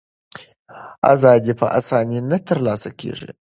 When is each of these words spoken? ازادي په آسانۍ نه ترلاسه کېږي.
ازادي 1.13 1.53
په 1.59 1.65
آسانۍ 1.79 2.19
نه 2.31 2.37
ترلاسه 2.47 2.89
کېږي. 2.99 3.29